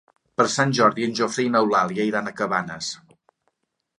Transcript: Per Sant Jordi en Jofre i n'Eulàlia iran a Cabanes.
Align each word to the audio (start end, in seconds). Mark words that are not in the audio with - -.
Per 0.39 0.45
Sant 0.53 0.71
Jordi 0.77 1.05
en 1.07 1.13
Jofre 1.19 1.43
i 1.49 1.51
n'Eulàlia 1.57 2.07
iran 2.11 2.31
a 2.31 2.35
Cabanes. 2.41 2.91